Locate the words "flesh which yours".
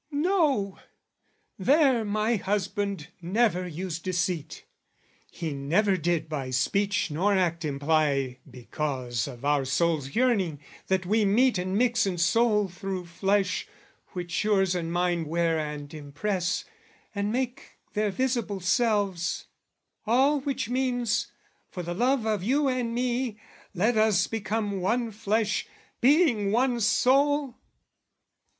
13.05-14.73